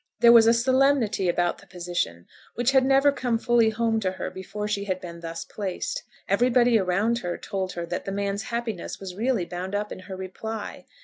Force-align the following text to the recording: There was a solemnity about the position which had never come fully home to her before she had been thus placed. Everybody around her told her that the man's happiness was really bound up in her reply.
There 0.19 0.31
was 0.31 0.47
a 0.47 0.53
solemnity 0.55 1.29
about 1.29 1.59
the 1.59 1.67
position 1.67 2.25
which 2.55 2.71
had 2.71 2.83
never 2.83 3.11
come 3.11 3.37
fully 3.37 3.69
home 3.69 3.99
to 3.99 4.13
her 4.13 4.31
before 4.31 4.67
she 4.67 4.85
had 4.85 4.99
been 4.99 5.19
thus 5.19 5.45
placed. 5.45 6.01
Everybody 6.27 6.79
around 6.79 7.19
her 7.19 7.37
told 7.37 7.73
her 7.73 7.85
that 7.85 8.05
the 8.05 8.11
man's 8.11 8.41
happiness 8.49 8.99
was 8.99 9.13
really 9.13 9.45
bound 9.45 9.75
up 9.75 9.91
in 9.91 9.99
her 9.99 10.15
reply. 10.15 10.85